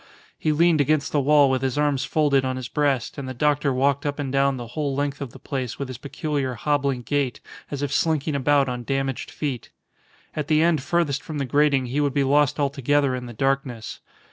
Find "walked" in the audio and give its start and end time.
3.71-4.03